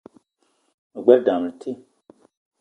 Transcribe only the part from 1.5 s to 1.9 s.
te